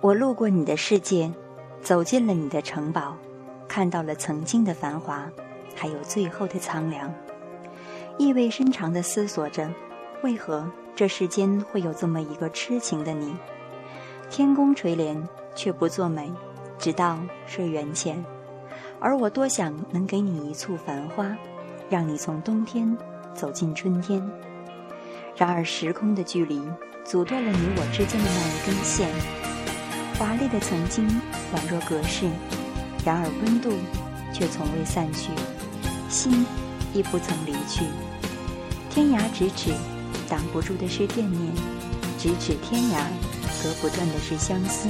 [0.00, 1.28] 我路过你的世界，
[1.82, 3.16] 走进了你的城堡，
[3.66, 5.28] 看到了曾经的繁华，
[5.74, 7.12] 还有最后的苍凉，
[8.16, 9.68] 意味深长地思索着，
[10.22, 13.34] 为何这世间会有这么一个痴情的你？
[14.30, 15.20] 天公垂怜，
[15.56, 16.32] 却不作美，
[16.78, 18.24] 直到睡缘浅。
[19.00, 21.36] 而我多想能给你一簇繁花，
[21.90, 22.96] 让你从冬天
[23.34, 24.30] 走进春天。
[25.36, 26.62] 然而时空的距离
[27.04, 29.08] 阻断了你我之间的那一根线，
[30.18, 31.08] 华丽的曾经
[31.54, 32.26] 宛若隔世，
[33.04, 33.70] 然而温度
[34.32, 35.30] 却从未散去，
[36.10, 36.44] 心
[36.92, 37.84] 亦不曾离去。
[38.90, 39.70] 天涯咫尺，
[40.28, 41.52] 挡不住的是惦念；
[42.18, 43.04] 咫尺天涯，
[43.62, 44.88] 隔不断的是相思。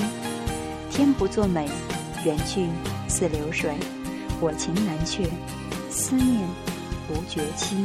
[0.90, 1.68] 天不作美，
[2.24, 2.66] 缘去
[3.06, 3.74] 似流水。
[4.40, 5.28] 我情难却，
[5.90, 6.48] 思念
[7.10, 7.84] 无绝期。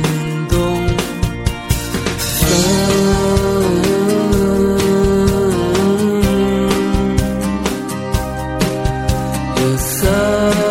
[10.11, 10.70] love.